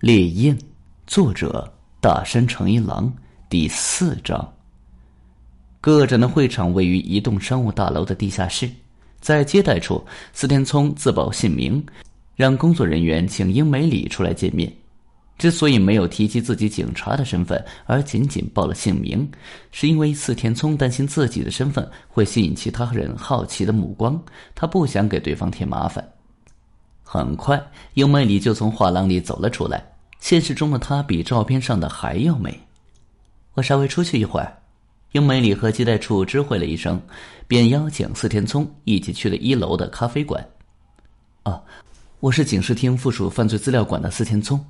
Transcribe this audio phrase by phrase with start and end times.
[0.00, 0.56] 猎印，
[1.08, 1.68] 作者
[2.00, 3.12] 大山诚一郎，
[3.50, 4.48] 第四章。
[5.80, 8.70] 个展的会场位于一栋商务大楼的地下室，
[9.20, 10.00] 在接待处，
[10.32, 11.84] 司天聪自报姓名，
[12.36, 14.72] 让工作人员请英美里出来见面。
[15.36, 19.28] 之所以没有提及自己警察的身份，而仅仅报了姓名，
[19.72, 24.16] 是因为司天聪担心自己的身份会吸引其他人好奇的目光，
[24.54, 26.08] 他不想给对方添麻烦。
[27.10, 27.58] 很快，
[27.94, 29.82] 英美里就从画廊里走了出来。
[30.20, 32.60] 现实中的她比照片上的还要美。
[33.54, 34.58] 我稍微出去一会儿。
[35.12, 37.00] 英美里和接待处知会了一声，
[37.46, 40.46] 便邀请司天聪一起去了一楼的咖啡馆。
[41.44, 41.62] 哦，
[42.20, 44.62] 我是警视厅附属犯罪资料馆的司天聪。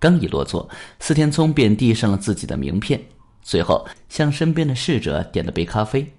[0.00, 3.00] 刚一落座，司天聪便递上了自己的名片，
[3.44, 6.12] 随后向身边的侍者点了杯咖啡。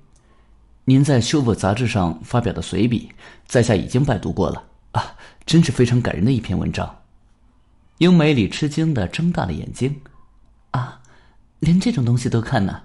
[0.85, 3.09] 您在《修复》杂志上发表的随笔，
[3.45, 4.63] 在下已经拜读过了。
[4.91, 6.95] 啊，真是非常感人的一篇文章。
[7.99, 9.95] 英美里吃惊的睁大了眼睛，
[10.71, 11.01] 啊，
[11.59, 12.81] 连这种东西都看呢？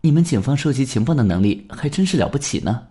[0.00, 2.82] 你们警方收集情报的能力还真是了不起呢。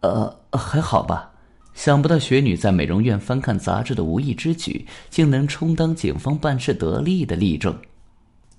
[0.00, 1.30] 呃，还好吧。
[1.74, 7.76] 想不到雪女在美容院翻看杂志的无意之举，竟能充当警方办事得力的例证。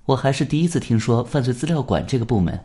[0.06, 2.60] 我还是第一次听说犯罪资料馆这个部门。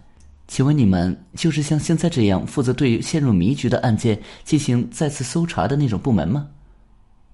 [0.47, 6.49] 请问你们就是像现在这样负责对陷入迷局的案件进行再次搜查的那种部门吗？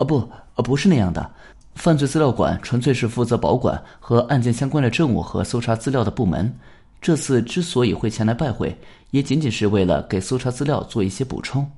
[0.00, 1.30] 哦不，呃，不是那样的。
[1.74, 6.52] 犯罪资料馆纯粹是负责保管和案件相关的证物和搜查资料的部门。
[7.02, 8.76] 这次之所以会前来拜会，
[9.10, 11.70] 也仅仅是为了给搜查资料做一些补充。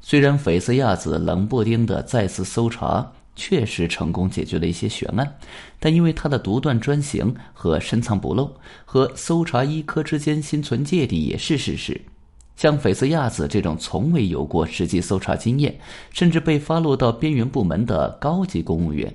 [0.00, 5.36] 虽然绯色亚子冷不丁的再次搜查确实成功解决了一些悬案，
[5.80, 8.50] 但因为他的独断专行和深藏不露，
[8.84, 12.00] 和搜查一科之间心存芥蒂也是事实。
[12.60, 15.74] 像斐斯亚子这种从未有过实际搜查经验，
[16.12, 19.10] 甚至被发落到边缘部门的高级公务员，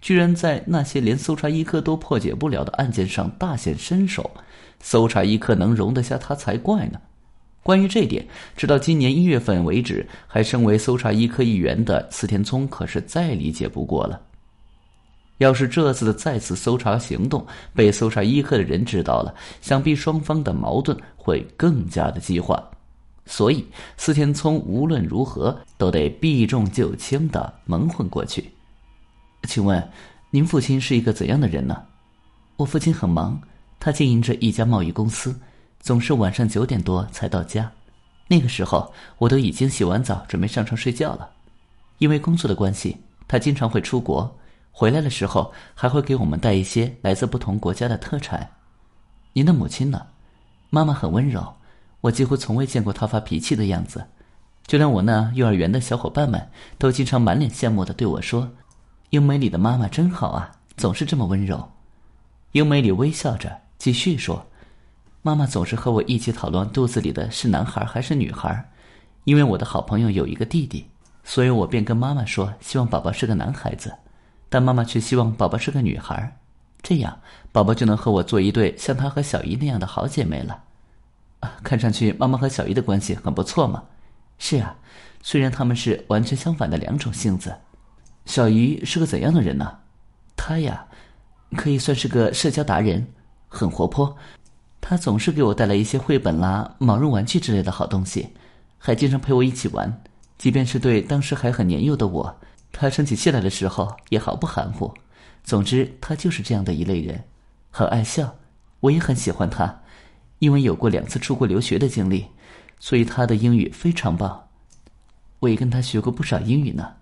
[0.00, 4.28] 居然在那些连搜查一科都破解不了的案件上大显身手，
[4.80, 7.00] 搜查一科能容得下他才怪呢。
[7.62, 14.20] 关于这点，直到今年一月份为止，还身为搜查一科一员的司天聪可是再理解不过了。
[15.36, 22.60] 要是这次的再次搜查行动被搜查一科的人知道了，想必双方的矛盾会更加的激化。
[23.30, 23.64] 所以，
[23.98, 28.50] 司天聪无论如何都得避重就轻的蒙混过去。
[29.42, 29.86] 请问，
[30.30, 31.84] 您父亲是一个怎样的人呢？
[32.56, 33.38] 我父亲很忙，
[33.78, 35.38] 他经营着一家贸易公司，
[35.78, 37.70] 总是晚上九点多才到家。
[38.26, 41.28] 那个时候，我都已经洗完澡，准备上床睡觉了。
[41.98, 42.96] 因为工作的关系，
[43.28, 44.34] 他经常会出国，
[44.72, 48.50] 回来的时候还会给我们带一些来自不同国家的特产。
[49.34, 50.06] 您的母亲呢？
[50.70, 51.54] 妈妈很温柔。
[52.02, 54.06] 我几乎从未见过他发脾气的样子，
[54.66, 56.48] 就连我那幼儿园的小伙伴们
[56.78, 58.50] 都经常满脸羡慕的对我说
[59.10, 61.70] ：“英美里的妈妈真好啊，总是这么温柔。”
[62.52, 64.46] 英美里微笑着继续说
[65.22, 68.70] ：“妈妈总是和我一起讨论肚子里的是男孩还是女孩，
[69.24, 70.86] 因为我的好朋友有一个弟弟，
[71.24, 73.92] 所以我便跟妈妈说希望宝宝是个男孩子，
[74.48, 76.38] 但妈妈却希望宝宝是个女孩，
[76.80, 77.18] 这样
[77.50, 80.62] 宝宝就能和我做一对像她和小姨那样的好姐妹了。”
[81.40, 83.84] 啊，看上去妈妈和小姨的关系很不错嘛。
[84.38, 84.76] 是啊，
[85.22, 87.54] 虽然他们是完全相反的两种性子。
[88.24, 89.78] 小姨是个怎样的人呢？
[90.36, 90.86] 她呀，
[91.56, 93.08] 可以算是个社交达人，
[93.48, 94.16] 很活泼。
[94.80, 98.28] 她总是给我带来一些绘本啦、毛绒玩具之类的好东西，
[98.78, 100.02] 还经常陪我一起玩。
[100.36, 104.94] 即便是对当时还很年幼的我，她生起气来的时候也毫不含糊。
[105.42, 107.24] 总之，她就是这样的一类人，
[107.70, 108.36] 很爱笑。
[108.80, 109.80] 我也很喜欢她。
[110.38, 112.26] 因为有过两次出国留学的经历，
[112.78, 114.48] 所以他的英语非常棒。
[115.40, 116.94] 我也跟他学过不少英语呢，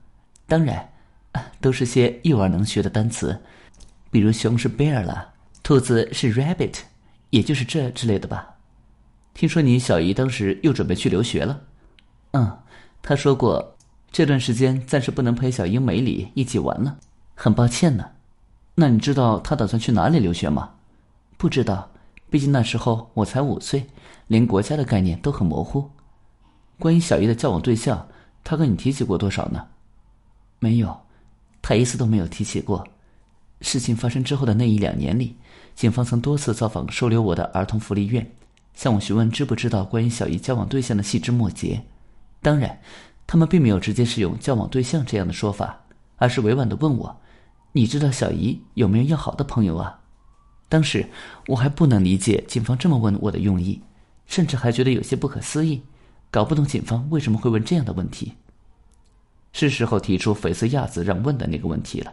[0.46, 0.92] 当然，
[1.60, 3.38] 都是些幼儿能学的单词，
[4.10, 5.32] 比如熊是 bear 啦，
[5.62, 6.80] 兔子是 rabbit，
[7.30, 8.54] 也就是这之类的吧。
[9.34, 11.60] 听说你小姨当时又准备去留学了，
[12.32, 12.58] 嗯，
[13.02, 13.76] 她说过
[14.10, 16.96] 这段时间暂时不能陪小英美里一起玩了，
[17.34, 18.10] 很抱歉呢。
[18.74, 20.70] 那你知道她打算去哪里留学吗？
[21.36, 21.90] 不知道。
[22.28, 23.86] 毕竟那时候我才五岁，
[24.26, 25.88] 连国家的概念都很模糊。
[26.78, 28.06] 关于小姨的交往对象，
[28.42, 29.66] 他跟你提起过多少呢？
[30.58, 30.98] 没有，
[31.62, 32.86] 他一次都没有提起过。
[33.62, 35.36] 事情发生之后的那一两年里，
[35.74, 38.30] 警方曾多次造访收留我的儿童福利院，
[38.74, 41.82] 向我询问知不知道关于小姨交往对象的细枝末节。
[42.42, 42.78] 当然，
[43.26, 45.80] 他们并没有直接使用“交往对象”这样的说法，
[46.16, 47.16] 而是委婉的问我
[47.72, 49.98] ：“你知道小姨有没有要好的朋友啊？”
[50.68, 51.06] 当时
[51.46, 53.80] 我还不能理解警方这么问我的用意，
[54.26, 55.82] 甚至还觉得有些不可思议，
[56.30, 58.32] 搞不懂警方为什么会问这样的问题。
[59.52, 62.12] 是时候提出绯色亚子让问的那个问题了。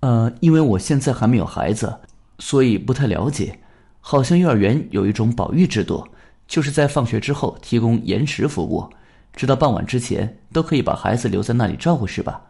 [0.00, 1.98] 呃，因为我现在还没有孩子，
[2.38, 3.58] 所以不太了解。
[4.00, 6.06] 好像幼儿园有一种保育制度，
[6.46, 8.88] 就是在放学之后提供延时服务，
[9.34, 12.40] 直到傍晚之前都可以把孩子留在那里照顾，是吧？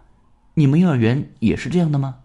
[0.53, 2.17] 你们幼儿园也是这样的吗？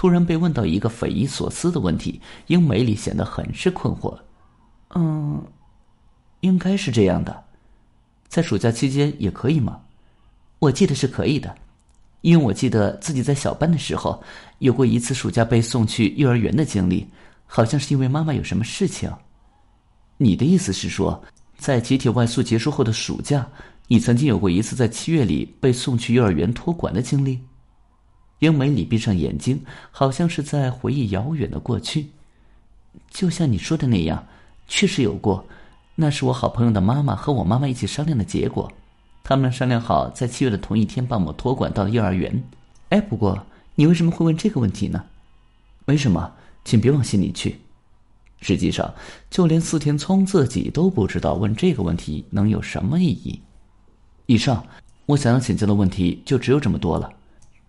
[0.00, 4.18] 突然被问到一个匪夷所思的问题，英美里显得很是困惑。
[4.94, 5.44] 嗯，
[6.40, 7.44] 应该是这样的，
[8.26, 9.78] 在暑假期间也可以吗？
[10.58, 11.54] 我记得是可以的，
[12.22, 14.22] 因为我记得自己在小班的时候
[14.60, 17.06] 有过一次暑假被送去幼儿园的经历。
[17.44, 19.12] 好像是因为妈妈有什么事情。
[20.16, 21.22] 你的意思是说，
[21.58, 23.46] 在集体外宿结束后的暑假，
[23.86, 27.38] 你曾经有过一次在七月里被送去幼儿园托管的经历？
[28.40, 32.10] 英美里闭上眼睛，好像是在回忆遥远的过去。
[33.08, 34.26] 就像你说的那样，
[34.66, 35.46] 确实有过。
[35.94, 38.72] 那是我好朋友的妈妈和我妈妈一起商量的结果。
[39.22, 42.42] 他们商量好在七月的同一天把我托管到幼儿园。
[42.88, 43.46] 哎，不过
[43.76, 45.04] 你为什么会问这个问题呢？
[45.84, 46.32] 没什么。
[46.62, 47.58] 请别往心里去。
[48.40, 48.94] 实际上，
[49.30, 53.40] 就连四田聪自己都不知道问这个问题能有什么意义。
[54.26, 54.66] 以上，
[55.06, 57.10] 我想要请教的问题就只有这么多了。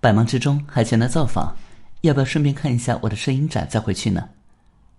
[0.01, 1.56] 百忙之中还前来造访，
[2.01, 4.27] 要不要顺便看一下我的摄影展再回去呢？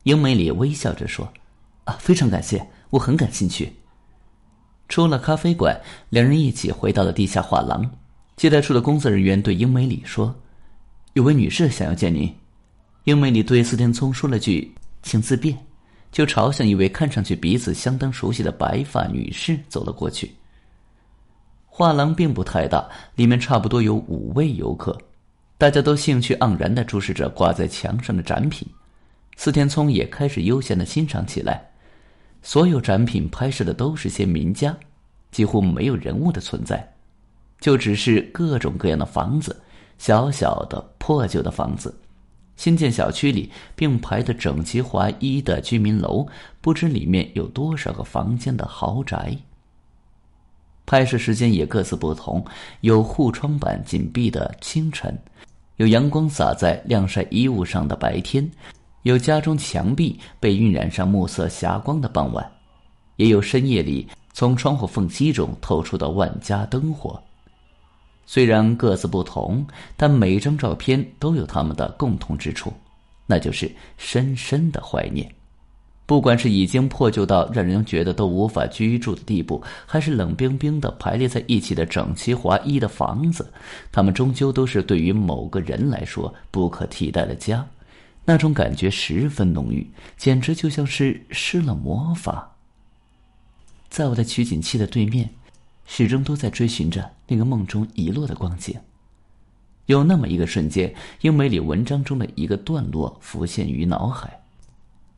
[0.04, 1.30] 英美里微笑着说
[1.84, 3.72] ：“啊，非常感谢，我很感兴趣。”
[4.88, 5.76] 出了咖啡馆，
[6.08, 7.84] 两人一起回到了地下画廊。
[8.36, 10.32] 接待处的工作人员对英美里说
[11.14, 12.32] ：“有位女士想要见您。”
[13.04, 14.72] 英美里对四天聪说了句
[15.02, 15.58] “请自便”，
[16.12, 20.32] 就朝向一位看上去彼此相当熟悉的白发女士走了过去。
[21.74, 24.94] 画廊并不太大，里面差不多有五位游客，
[25.56, 28.68] 大家都兴趣盎然的注视着挂在墙上的展品。
[29.36, 31.66] 四天聪也开始悠闲的欣赏起来。
[32.42, 34.76] 所有展品拍摄的都是些名家，
[35.30, 36.92] 几乎没有人物的存在，
[37.58, 39.58] 就只是各种各样的房子，
[39.96, 41.98] 小小的破旧的房子。
[42.54, 46.26] 新建小区里并排的整齐划一的居民楼，
[46.60, 49.34] 不知里面有多少个房间的豪宅。
[50.92, 52.44] 拍摄时间也各自不同，
[52.82, 55.18] 有护窗板紧闭的清晨，
[55.76, 58.46] 有阳光洒在晾晒衣物上的白天，
[59.00, 62.46] 有家中墙壁被晕染上暮色霞光的傍晚，
[63.16, 67.18] 也有深夜里从窗户缝隙中透出的万家灯火。
[68.26, 69.66] 虽然各自不同，
[69.96, 72.70] 但每一张照片都有他们的共同之处，
[73.24, 75.26] 那就是深深的怀念。
[76.12, 83.50] 不管是已经破旧到让人觉得都无法居住的地步，还是冷冰冰的排列在一起的整齐划一的房子，
[83.90, 87.66] 他们终究都是对于某个人来说不可替代的家。
[88.26, 92.56] 那种感觉十分浓郁，简直就像是施了魔法。
[93.88, 95.30] 在我的取景器的对面。
[95.86, 98.78] 始终都在追寻着那个梦中遗落的光景。
[99.86, 104.41] 有那么一个瞬间，英美里文章中的一个段落浮现于脑海，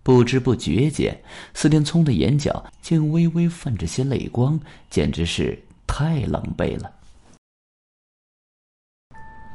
[0.04, 1.18] 不知不觉间，
[1.54, 4.60] 司天聪的眼角竟微微泛着些泪光，
[4.90, 6.92] 简直是太狼狈了。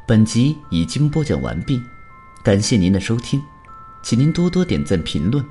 [0.08, 1.80] 本集已经播讲完毕，
[2.44, 3.40] 感谢您的收听，
[4.02, 5.46] 请您多多点赞评论。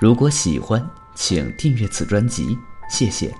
[0.00, 2.58] 如果喜欢，请订阅此专辑，
[2.90, 3.32] 谢谢。